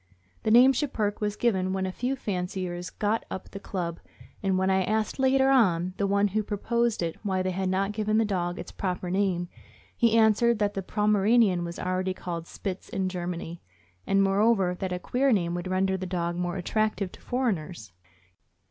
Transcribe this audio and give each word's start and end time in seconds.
The 0.41 0.49
name 0.49 0.73
Schipperke 0.73 1.21
was 1.21 1.35
given 1.35 1.73
when 1.73 1.85
a 1.85 1.91
few 1.91 2.15
fanciers 2.15 2.89
got 2.89 3.23
up 3.29 3.51
the 3.51 3.59
club, 3.59 3.99
and 4.41 4.57
when 4.57 4.71
I 4.71 4.81
asked, 4.81 5.19
later 5.19 5.51
on, 5.51 5.93
the 5.97 6.07
one 6.07 6.29
who 6.29 6.41
proposed 6.41 7.03
it 7.03 7.17
why 7.21 7.43
they 7.43 7.51
had 7.51 7.69
not 7.69 7.91
given 7.91 8.17
the 8.17 8.25
dog 8.25 8.57
its 8.57 8.71
proper 8.71 9.11
name, 9.11 9.47
he 9.95 10.17
answered 10.17 10.57
that 10.57 10.73
the 10.73 10.81
Pomeranian 10.81 11.63
was 11.63 11.77
already 11.77 12.15
called" 12.15 12.47
Spitz" 12.47 12.89
in 12.89 13.09
Germany, 13.09 13.61
and 14.07 14.23
moreover 14.23 14.73
that 14.73 14.91
a 14.91 14.97
queer 14.97 15.31
name 15.31 15.53
would 15.53 15.67
render 15.67 15.97
the 15.97 16.07
dog 16.07 16.35
more 16.35 16.57
attractive 16.57 17.11
to 17.11 17.21
foreigners! 17.21 17.91